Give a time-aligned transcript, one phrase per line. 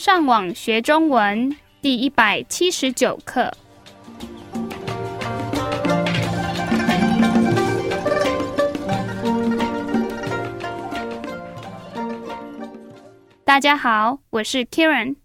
[0.00, 3.52] 上网学中文第一百七十九课。
[13.44, 15.16] 大家好，我是 Karen。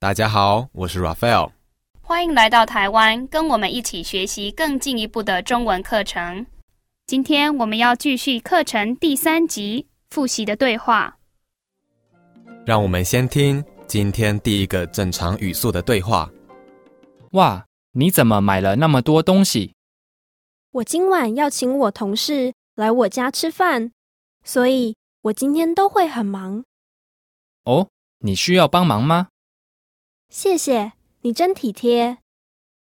[0.00, 1.50] 大家好，我是 Raphael。
[2.00, 6.46] 欢迎来到台湾，跟我们一起学习更进一步的中文课程。
[7.06, 11.18] 今天我们要继续课程第三集复习的对话。
[12.64, 16.32] 让我们先听今天第一个正常语速的对话。
[17.32, 19.74] 哇，你怎么买了那么多东西？
[20.70, 23.92] 我今晚要请我同事来我家吃饭，
[24.42, 26.64] 所以我今天都会很忙。
[27.64, 27.88] 哦，
[28.20, 29.28] 你需要帮忙吗？
[30.30, 32.16] 谢谢，你真体贴。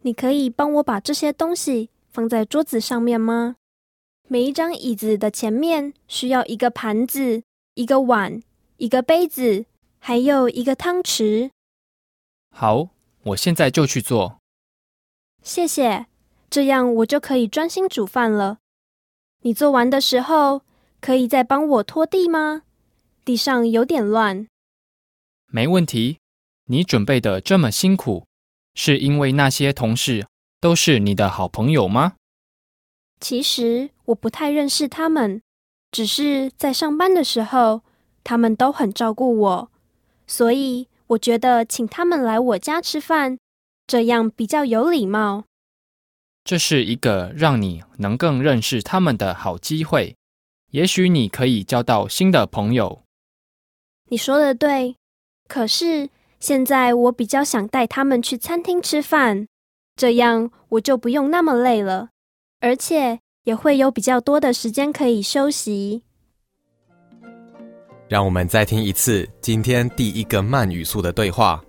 [0.03, 3.55] 你可以帮我把这些东西放在桌子上面吗？
[4.28, 7.41] 每一张椅子的前面需要一个盘子、
[7.73, 8.44] 一个碗、
[8.78, 9.66] 一个杯子，
[9.99, 11.52] 还有一个汤匙。
[12.52, 12.89] 好，
[13.23, 14.39] 我现在就去做。
[15.44, 16.08] 谢谢，
[16.50, 18.58] 这样我就可以专心煮饭了。
[19.42, 20.61] 你做完的时候，
[21.00, 22.64] 可以再帮我拖地吗？
[23.23, 24.47] 地上有点乱。
[25.47, 26.17] 没问题。
[26.66, 28.27] 你准备的这么辛苦，
[28.75, 30.27] 是因为那些同事
[30.61, 32.14] 都是你的好朋友吗？
[33.20, 35.42] 其实我不太认识他们，
[35.89, 37.81] 只是在上班的时候，
[38.23, 39.72] 他们都很照顾我，
[40.30, 43.39] 所以我觉得请他们来我家吃饭，
[43.88, 45.45] 这样比较有礼貌。
[46.44, 50.16] 这是一个让你能更认识他们的好机会，
[50.69, 53.02] 也许你可以交到新的朋友。
[54.09, 54.95] 你说的对，
[55.47, 59.47] 可是现在我比较想带他们去餐厅吃饭，
[59.95, 62.09] 这样我就不用那么累了。
[62.59, 66.03] 而且也会有比较多的时间可以休息。
[68.09, 71.63] 让我们再听一次今天第一个慢语速的对话。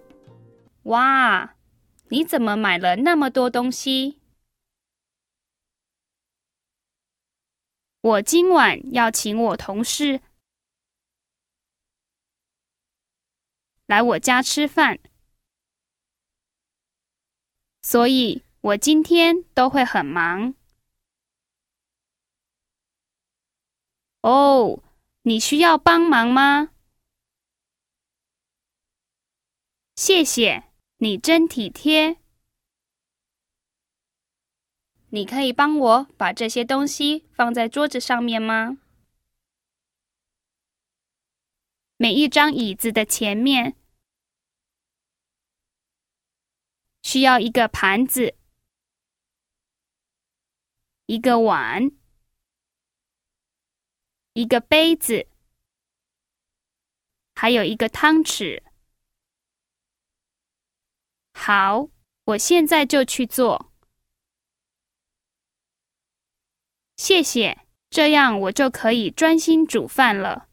[0.85, 1.55] 哇，
[2.09, 4.19] 你怎么买了那么多东西？
[8.01, 10.23] 我今晚要请我同事
[13.85, 14.99] 来我家吃饭，
[17.83, 20.55] 所以我今天都会很忙。
[24.23, 24.83] 哦，
[25.23, 26.71] 你需要帮忙吗？
[29.95, 30.65] 谢谢，
[30.97, 32.17] 你真体贴。
[35.11, 38.79] 你可以帮我把这些东西放在桌子上面吗？
[41.99, 43.77] 每一张椅子的前面
[47.03, 48.37] 需要一个盘子，
[51.05, 52.00] 一个碗。
[54.41, 55.27] 一个杯子，
[57.35, 58.63] 还有一个汤匙。
[61.35, 61.91] 好，
[62.25, 63.71] 我现在就去做。
[66.97, 70.49] 谢谢，这样我就可以专心煮饭了。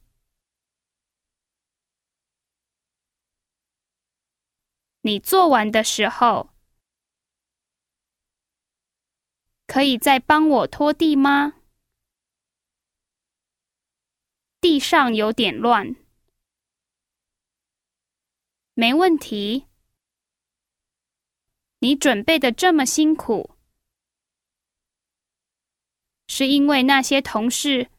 [4.99, 6.49] 你做完的时候，
[9.65, 11.53] 可以再帮我拖地吗？
[14.59, 15.95] 地上有点乱，
[18.73, 19.67] 没问题。
[21.79, 23.51] 你准备的这么辛苦，
[26.27, 27.89] 是因为那些同事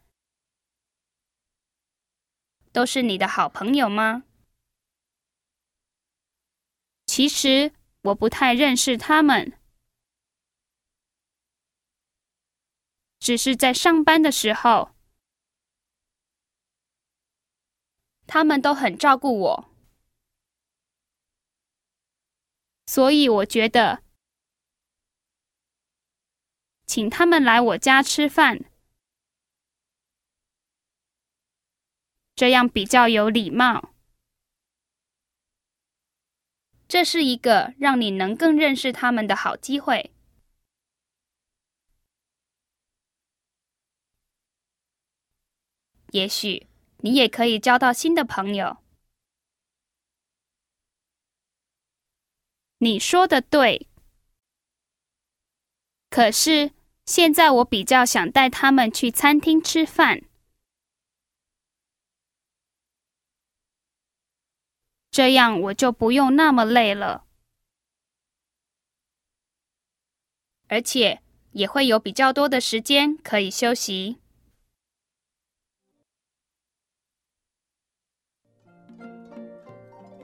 [2.73, 4.25] 都是你的好朋友吗？
[7.07, 9.57] 其实我不太认识他们，
[13.21, 14.98] 只是在上班的时候。
[18.29, 19.71] 他们都很照顾我，
[22.87, 24.03] 所以我觉得
[26.85, 28.71] 请他们来我家吃饭，
[32.37, 33.95] 这样比较有礼貌。
[36.87, 40.13] 这是一个让你能更认识他们的好机会。
[46.13, 46.67] 也许。
[46.99, 48.79] 你也可以交到新的朋友。
[52.79, 53.89] 你说的对，
[56.09, 56.71] 可是
[57.05, 60.23] 现在我比较想带他们去餐厅吃饭，
[65.11, 67.25] 这样我就不用那么累了，
[70.69, 71.21] 而且
[71.51, 74.19] 也会有比较多的时间可以休息。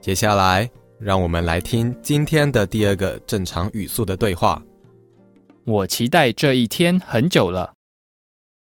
[0.05, 4.63] 接下来，让我们来听今天的第二个正常语速的对话。
[5.65, 7.73] 我期待这一天很久了。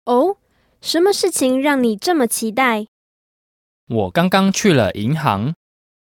[0.06, 0.38] 哦，
[0.80, 2.86] 什么事情让你这么期待？
[3.86, 5.52] 我刚刚去了银行，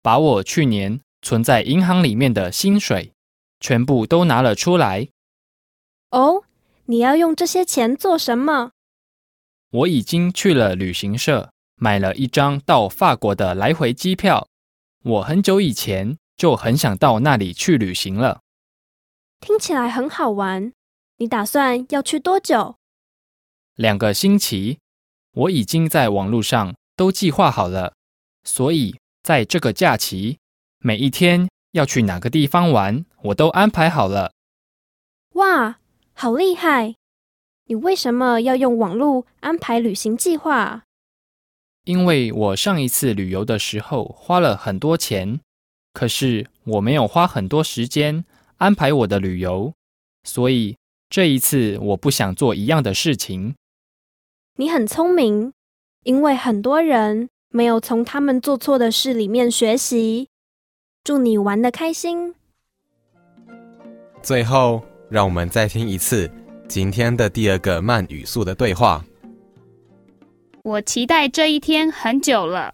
[0.02, 3.12] 把我去年存在银行里面的薪水
[3.60, 5.10] 全部都拿了出来。
[6.12, 6.44] 哦，
[6.86, 8.72] 你要用这些钱做什么？
[9.70, 14.48] 我已经去了旅行社，买了一张到法国的来回机票。
[15.06, 18.42] 我很久以前就很想到那里去旅行了。
[19.40, 20.74] 听起来很好玩。
[21.18, 22.78] 你打算要去多久？
[23.75, 24.80] 两个星期。
[25.34, 27.94] 我已经在网络上都计划好了，
[28.46, 30.40] 所以在这个假期，
[30.80, 34.31] 每一天要去哪个地方玩，我都安排好了。
[35.34, 35.80] 哇，
[36.13, 36.96] 好厉害！
[37.66, 40.85] 你为什么要用网络安排旅行计划？
[41.86, 45.40] 因为我上一次旅游的时候花了很多钱，
[45.94, 48.26] 可是我没有花很多时间
[48.58, 49.72] 安排我的旅游，
[50.24, 50.78] 所以
[51.10, 53.54] 这一次我不想做一样的事情。
[54.58, 55.54] 你很聪明，
[56.04, 60.28] 因为很多人没有从他们做错的事里面学习。
[61.04, 62.34] 祝你玩的开心。
[64.24, 66.28] 最后，让我们再听一次
[66.68, 69.06] 今天的第二个慢语速的对话。
[70.66, 72.74] 我期待这一天很久了。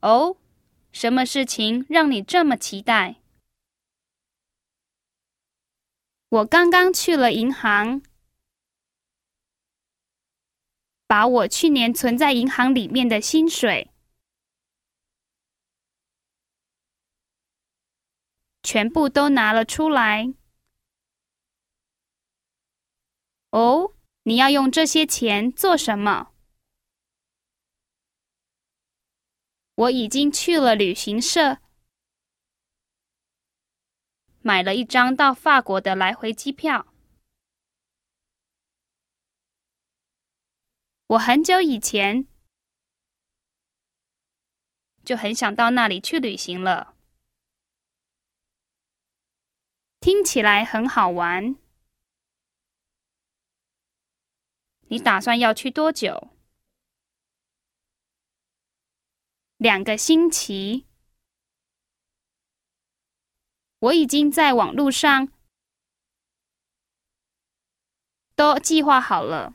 [0.00, 0.36] 哦，
[0.92, 3.16] 什么事情让你这么期待？
[6.28, 8.02] 我刚刚去了银行。
[11.08, 13.90] 把我去年存在银行里面的薪水
[18.62, 20.34] 全部都拿了出来。
[23.50, 23.94] 哦，
[24.28, 26.34] 你要用这些钱做什么？
[29.74, 31.60] 我已经去了旅行社，
[34.42, 36.92] 买了一张到法国的来回机票。
[41.06, 42.26] 我很久以前
[45.02, 46.94] 就很想到那里去旅行了，
[50.00, 51.56] 听起来很好玩。
[54.90, 56.30] 你打算要去多久？
[59.58, 60.86] 两个星期。
[63.80, 65.32] 我已经在网络上
[68.34, 69.54] 都计划好了。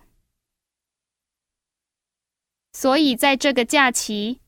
[2.71, 4.39] 所以，在这个假期，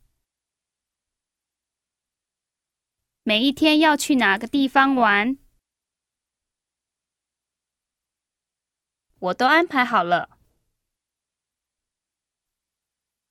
[3.24, 5.38] 每一天要去哪个地方玩，
[9.20, 10.35] 我都安排好了。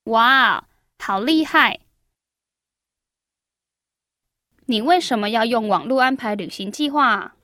[0.04, 0.68] 哇，
[0.98, 1.80] 好厉害！
[4.66, 7.36] 你为什么要用网络安排旅行计划？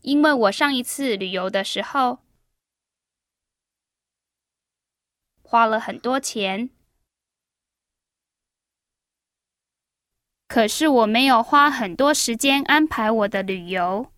[0.00, 2.20] 因为我上一次旅游的时候。
[5.42, 6.70] 花了很多钱，
[10.48, 14.10] 可是我没有花很多时间安排我的旅游，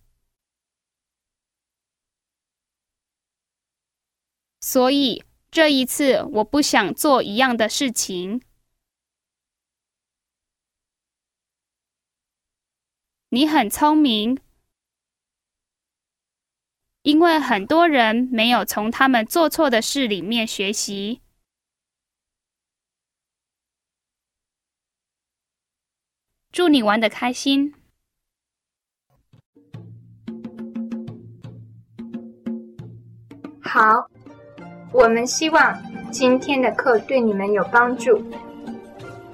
[4.75, 8.41] 所以这一次我不想做一样的事情。
[13.29, 14.37] 你很聪明，
[17.03, 21.21] 因为很多人没有从他们做错的事里面学习。
[26.51, 27.73] 祝你玩的开心。
[33.61, 34.09] 好，
[34.95, 35.77] 我们希望
[36.09, 38.23] 今天的课对你们有帮助。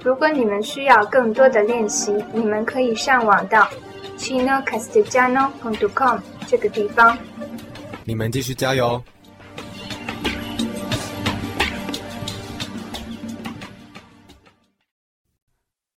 [0.02, 3.68] 如果你们需要更多的练习，你们可以上网到
[4.18, 7.16] chinocastellano.com 这个地方。
[8.04, 9.00] 你们继续加油！